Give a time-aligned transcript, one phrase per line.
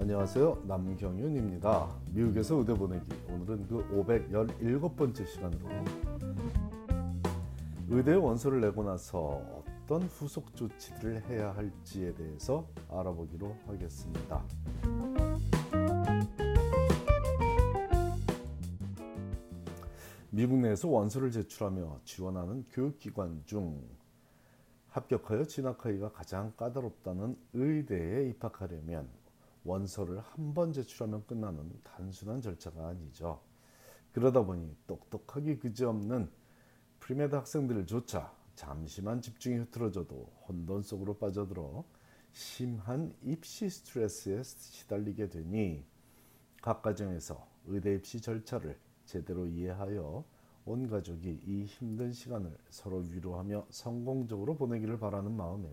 [0.00, 0.62] 안녕하세요.
[0.66, 1.88] 남경윤입니다.
[2.12, 3.08] 미국에서 의대 보내기.
[3.28, 5.68] 오늘은 그 517번째 시간으로
[7.88, 9.42] 의대 원서를 내고 나서
[9.84, 14.42] 어떤 후속 조치를 해야 할지에 대해서 알아보기로 하겠습니다.
[20.30, 23.80] 미국 내에서 원서를 제출하며 지원하는 교육기관 중
[24.88, 29.08] 합격하여 진학하기가 가장 까다롭다는 의대에 입학하려면
[29.64, 33.40] 원서를 한 번 제출하면 끝나는 단순한 절차가 아니죠.
[34.12, 36.30] 그러다 보니 똑똑하기 그지없는
[37.00, 41.84] pre-med 학생들조차 잠시만 집중이 흐트러져도 혼돈 속으로 빠져들어
[42.32, 45.84] 심한 입시 스트레스에 시달리게 되니
[46.62, 50.24] 각 가정에서 의대 입시 절차를 제대로 이해하여
[50.66, 55.68] 온 가족이 이 힘든 시간을 서로 위로하며 성공적으로 보내기를 바라는 마음에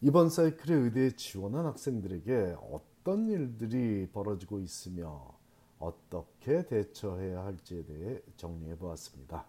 [0.00, 5.34] 이번 사이클에 의대에 지원한 학생들에게 어떤 일들이 벌어지고 있으며
[5.78, 9.46] 어떻게 대처해야 할지에 대해 정리해 보았습니다.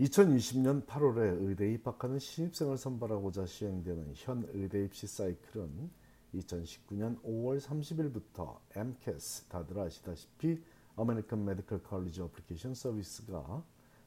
[0.00, 5.90] 2020년 8월에 의대에 입학하는 신입생을 선발하고자 시행되는 현 의대 입시 사이클은
[6.34, 10.62] 2019년 5월 30일부터 MCAS 다들 아시다시피
[10.98, 13.62] American Medical College Application Service가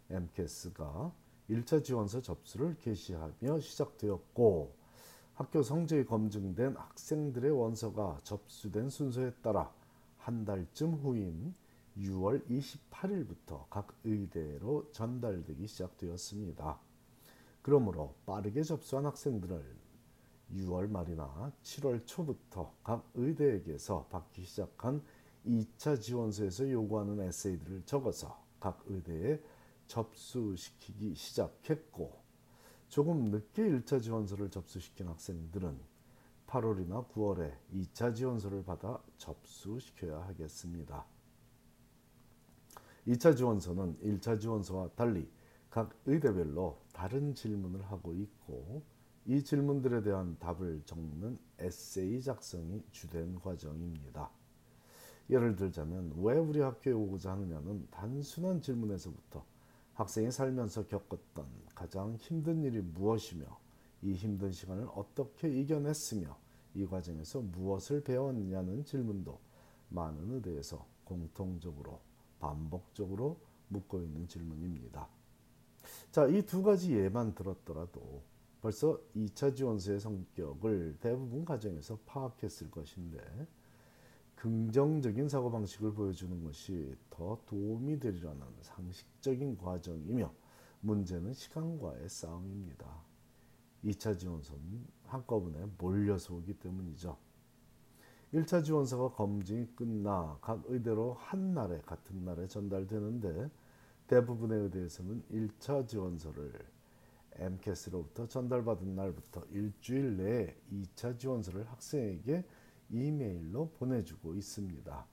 [0.09, 1.13] MCAS가
[1.49, 4.73] 1차 지원서 접수를 개시하며 시작되었고
[5.35, 9.71] 학교 성적이 검증된 학생들의 원서가 접수된 순서에 따라
[10.17, 11.53] 한 달쯤 후인
[11.97, 16.79] 6월 28일부터 각 의대로 전달되기 시작되었습니다.
[17.61, 19.61] 그러므로 빠르게 접수한 학생들은
[20.55, 25.01] 6월 말이나 7월 초부터 각 의대에게서 받기 시작한
[25.45, 29.39] 2차 지원서에서 요구하는 에세이들을 적어서 각 의대에
[29.93, 32.19] 접수시키기 시작했고
[32.89, 35.77] 조금 늦게 1차 지원서를 접수시킨 학생들은
[36.47, 41.05] 8월이나 9월에 2차 지원서를 받아 접수시켜야 하겠습니다.
[43.07, 45.29] 2차 지원서는 1차 지원서와 달리
[45.69, 48.81] 각 의대별로 다른 질문을 하고 있고
[49.25, 54.31] 이 질문들에 대한 답을 적는 에세이 작성이 주된 과정입니다.
[55.29, 59.52] 예를 들자면 왜 우리 학교에 오고자 하느냐는 단순한 질문에서부터
[59.93, 61.45] 학생이 살면서 겪었던
[61.75, 63.45] 가장 힘든 일이 무엇이며
[64.01, 66.35] 이 힘든 시간을 어떻게 이겨냈으며
[66.75, 69.39] 이 과정에서 무엇을 배웠느냐는 질문도
[69.89, 71.99] 많은 의대에서 공통적으로
[72.39, 73.39] 반복적으로
[73.69, 75.07] 묻고 있는 질문입니다.
[76.11, 78.23] 자, 이 두 가지 예만 들었더라도
[78.61, 83.19] 벌써 2차 지원서의 성격을 대부분 과정에서 파악했을 것인데
[84.43, 90.33] 긍정적인 사고방식을 보여주는 것이 더 도움이 되리라는 상식적인 과정이며
[90.81, 92.85] 문제는 시간과의 싸움입니다.
[93.85, 97.17] 2차 지원서는 한꺼번에 몰려서 오기 때문이죠.
[98.33, 103.49] 1차 지원서가 검증이 끝나 각 의대로 한 날에 같은 날에 전달되는데
[104.07, 106.51] 대부분의 의대에서는 1차 지원서를
[107.37, 112.43] MCAS로부터 전달받은 날부터 일주일 내에 2차 지원서를 학생에게
[112.93, 115.07] 이메일로 보내주고 있습니다.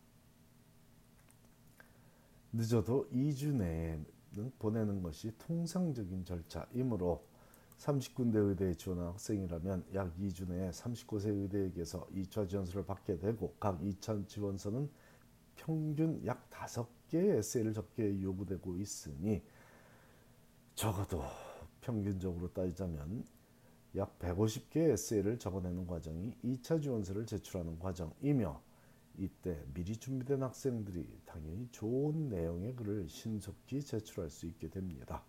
[2.52, 7.24] 늦어도 2주 내에는 보내는 것이 통상적인 절차이므로
[7.78, 14.26] 30군데 의대에 지원한 학생이라면 약 2주 내에 39세 의대에게서 2차 지원서를 받게 되고 각 2차
[14.28, 14.90] 지원서는
[15.56, 19.42] 평균 약 5개의 에세이를 적게 요구되고 있으니
[20.74, 21.22] 적어도
[21.80, 23.24] 평균적으로 따지자면
[23.96, 28.60] 약 150개의 에세이를 적어내는 과정이 2차 지원서를 제출하는 과정이며
[29.18, 35.24] 이때 미리 준비된 학생들이 당연히 좋은 내용의 글을 신속히 제출할 수 있게 됩니다.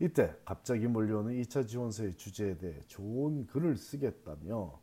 [0.00, 4.80] 이때 갑자기 몰려오는 2차 지원서의 주제에 대해 좋은 글을 쓰겠다며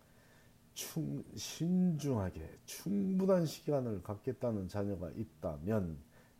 [0.74, 5.98] 충, 신중하게 충분한 시간을 갖겠다는 자녀가 있다면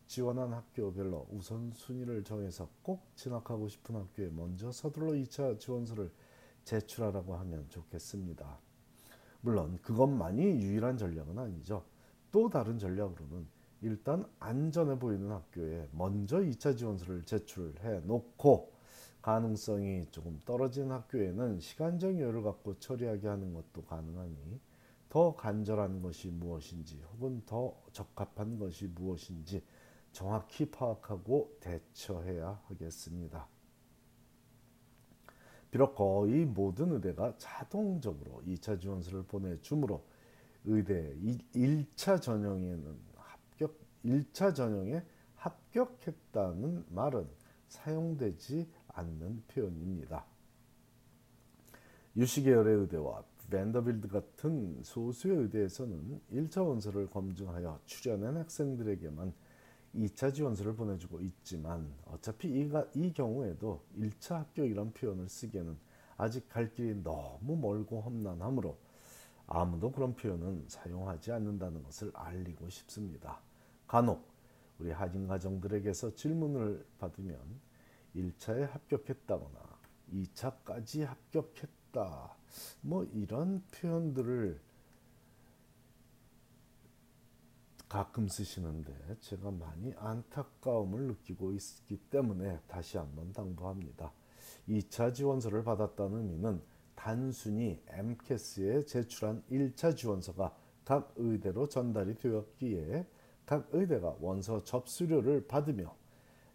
[0.08, 6.12] 지원한 학교별로 우선순위를 정해서 꼭 진학하고 싶은 학교에 먼저 서둘러 2차 지원서를
[6.66, 8.60] 제출하라고 하면 좋겠습니다.
[9.42, 11.86] 물론 그것만이 유일한 전략은 아니죠.
[12.32, 13.48] 또 다른 전략으로는
[13.82, 18.74] 일단 안전해 보이는 학교에 먼저 2차 지원서를 제출해 놓고
[19.22, 24.60] 가능성이 조금 떨어지는 학교에는 시간적 여유를 갖고 처리하게 하는 것도 가능하니
[25.10, 29.64] 더 간절한 것이 무엇인지 혹은 더 적합한 것이 무엇인지
[30.12, 33.48] 정확히 파악하고 대처해야 하겠습니다.
[35.72, 40.06] 비록 거의 모든 의대가 자동적으로 2차 지원서를 보내주므로
[40.66, 41.16] 의대
[41.54, 45.04] 1차 전형에는 합격 1차 전형에
[45.36, 47.28] 합격했다는 말은
[47.68, 50.26] 사용되지 않는 표현입니다.
[52.16, 59.34] 유시 계열의 의대와 밴더빌드 같은 소수의 의대에서는 1차 원서를 검증하여 출연한 학생들에게만
[59.96, 65.78] 2차 지원서를 보내주고 있지만 어차피 이가, 이 경우에도 1차 합격이란 표현을 쓰기에는
[66.18, 68.78] 아직 갈 길이 너무 멀고 험난하므로
[69.48, 73.40] 아무도 그런 표현은 사용하지 않는다는 것을 알리고 싶습니다.
[73.88, 74.26] 간혹
[74.80, 77.38] 우리 한인 가정들에게서 질문을 받으면
[78.16, 79.60] 1차에 합격했다거나
[80.14, 82.36] 2차까지 합격했다
[82.82, 84.60] 뭐 이런 표현들을
[87.88, 94.12] 가끔 쓰시는데 제가 많이 안타까움을 느끼고 있기 때문에 다시 한번 당부합니다.
[94.68, 96.62] 2차 지원서를 받았다는 의미는
[96.96, 103.06] 단순히 MCAS에 제출한 1차 지원서가 각 의대로 전달이 되었기에
[103.46, 105.96] 각 의대가 원서 접수료를 받으며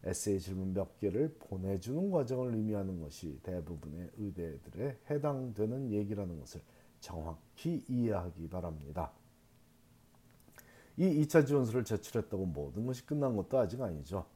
[0.02, 6.62] 에세이 질문 몇 개를 보내주는 과정을 의미하는 것이 대부분의 의대들에 해당되는 얘기라는 것을
[7.00, 9.12] 정확히 이해하기 바랍니다.
[11.00, 14.26] 이 2차 지원서를 제출했다고 모든 것이 끝난 것도 아직 아니죠.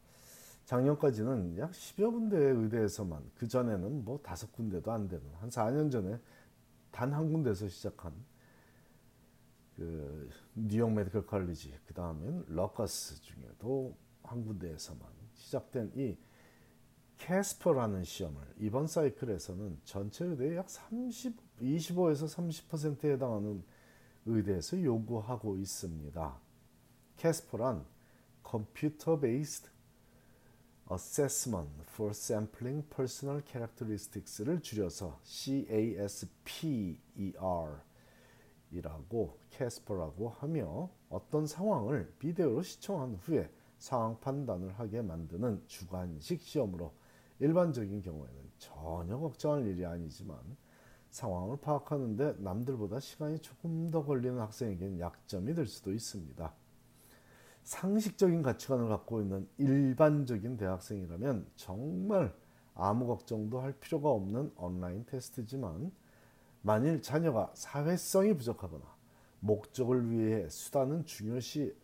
[0.65, 6.19] 작년까지는 약 10여 군데의 의대에서만 그 전에는 뭐 다섯 군데도 안 되는 한 4년 전에
[6.91, 8.15] 단 한 군데에서 시작한
[9.77, 16.17] 그 New York Medical College 그 다음엔 Rutgers 중에도 한 군데에서만 시작된 이
[17.19, 23.63] CASPer라는 시험을 이번 사이클에서는 전체 의대의 약 30, 25에서 30%에 해당하는
[24.25, 26.44] 의대에서 요구하고 있습니다.
[27.17, 27.87] 캐스퍼란
[28.49, 29.71] Computer Based
[30.91, 36.99] Assessment for Sampling Personal Characteristics를 줄여서 CASPER
[38.71, 46.93] 이라고 캐스퍼라고 하며 어떤 상황을 비디오로 시청한 후에 상황 판단을 하게 만드는 주관식 시험으로
[47.41, 50.39] 일반적인 경우에는 전혀 걱정할 일이 아니지만
[51.11, 56.53] 상황을 파악하는데 남들보다 시간이 조금 더 걸리는 학생에게는 약점이 될 수도 있습니다.
[57.65, 62.35] 상식적인 가치관을 갖고 있는 일반적인 대학생이라면 정말
[62.75, 65.91] 아무 걱정도 할 필요가 없는 온라인 테스트지만
[66.63, 68.85] 만일 자녀가 사회성이 부족하거나
[69.41, 71.75] 목적을 위해 수단은 중요시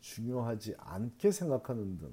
[0.00, 2.12] 중요하지 않게 생각하는 등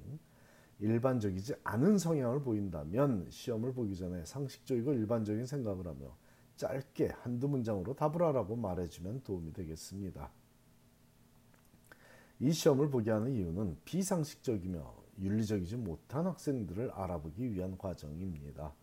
[0.80, 6.16] 일반적이지 않은 성향을 보인다면 시험을 보기 전에 상식적이고 일반적인 생각을 하며
[6.58, 10.32] 짧게 한두 문장으로 답을 하라고 말해주면 도움이 되겠습니다.
[12.40, 18.74] 이 시험을 보게 하는 이유는 비상식적이며 윤리적이지 못한 학생들을 알아보기 위한 과정입니다.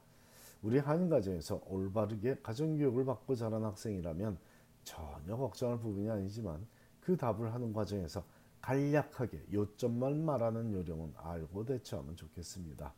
[0.63, 4.39] 우리 한인 가정에서 올바르게 가정교육을 받고 자란 학생이라면
[4.85, 6.67] 전혀 걱정할 부분이 아니지만
[7.01, 8.25] 그 답을 하는 과정에서
[8.61, 12.95] 간략하게 요점만 말하는 요령은 알고 대처하면 좋겠습니다.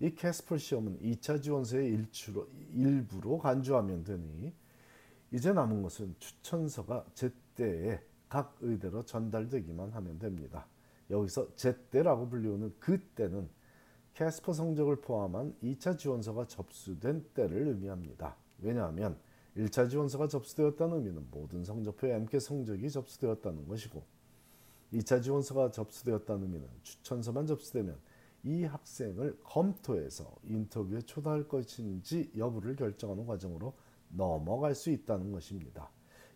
[0.00, 4.52] 이 캐스퍼 시험은 2차 지원서의 일추로, 일부로 간주하면 되니
[5.30, 10.66] 이제 남은 것은 추천서가 제때에 각 의대로 전달되기만 하면 됩니다.
[11.10, 13.48] 여기서 제때라고 불리우는 그때는
[14.14, 18.36] 캐스퍼 성적을 포함한 2차 지원서가 접수된 때를 의미합니다.
[18.58, 19.18] 왜냐하면
[19.56, 24.02] 1차 지원서가 접수되었다는 의미는 모든 성적표에 MK 성적이 접수되었다는 것이고
[24.92, 27.98] 2차 지원서가 접수되었다는 의미는 추천서만 접수되면
[28.44, 33.74] 이 학생을 검토해서 인터뷰에 초대할 것인지 여부를 결정하는 과정으로
[34.10, 35.90] 넘어갈 수 있다는 것입니다.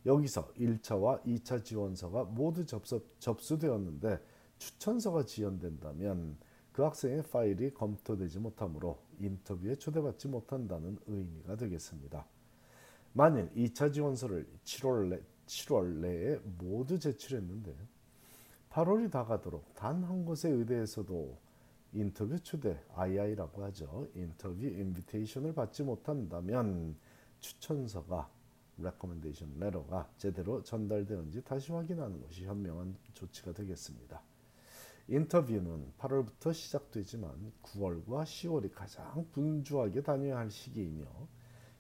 [0.05, 4.19] 여기서 1차와 2차 지원서가 모두 접수, 접수되었는데
[4.59, 6.37] 추천서가 지연된다면
[6.73, 12.27] 그 학생의 파일이 검토되지 못하므로 인터뷰에 초대받지 못한다는 의미가 되겠습니다.
[13.13, 17.77] 만일 2차 지원서를 7월, 내, 7월 내에 모두 제출했는데
[18.71, 21.37] 8월이 다가도록 단 한 곳의 의대에서도
[21.93, 24.09] 인터뷰 초대 II라고 하죠.
[24.15, 26.97] 인터뷰 인비테이션을 받지 못한다면
[27.41, 28.31] 추천서가
[28.83, 34.23] recommendation letter가 제대로 전달되는지 다시 확인하는 것이 현명한 조치가 되겠습니다.
[35.09, 41.05] 인터뷰는 8월부터 시작되지만 9월과 10월이 가장 분주하게 다녀야 할 시기이며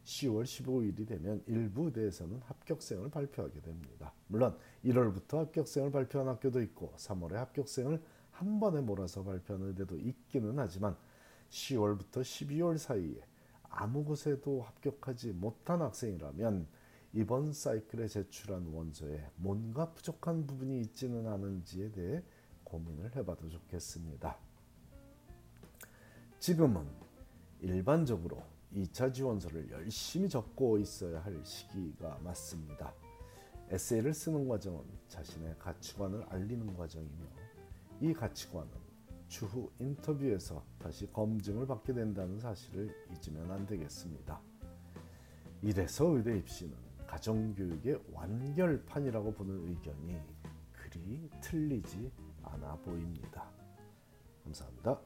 [0.04, 4.12] 10월 15일이 되면 일부 대에서는 합격생을 발표하게 됩니다.
[4.26, 10.96] 물론 1월부터 합격생을 발표한 학교도 있고 3월에 합격생을 한 번에 몰아서 발표하는 의대도 있기는 하지만
[11.50, 13.22] 10월부터 12월 사이에
[13.62, 16.66] 아무 곳에도 합격하지 못한 학생이라면
[17.14, 22.22] 이번 사이클에 제출한 원서에 뭔가 부족한 부분이 있지는 않은지에 대해
[22.64, 24.38] 고민을 해봐도 좋겠습니다.
[26.38, 26.86] 지금은
[27.60, 28.42] 일반적으로
[28.74, 32.94] 2차 지원서를 열심히 적고 있어야 할 시기가 맞습니다.
[33.68, 37.26] 에세이를 쓰는 과정은 자신의 가치관을 알리는 과정이며
[38.00, 38.70] 이 가치관은
[39.28, 44.40] 추후 인터뷰에서 다시 검증을 받게 된다는 사실을 잊으면 안 되겠습니다.
[45.60, 50.18] 이래서 의대 입시는 가정교육의 완결판이라고 보는 의견이
[50.72, 52.10] 그리 틀리지
[52.42, 53.50] 않아 보입니다.
[54.44, 54.98] 감사합니다.